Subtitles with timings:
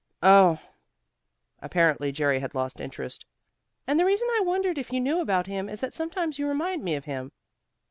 [0.23, 0.59] "Oh!"
[1.61, 3.27] Apparently Jerry had lost interest.
[3.85, 6.83] "And the reason I wondered if you knew about him is that sometimes you remind
[6.83, 7.31] me of him."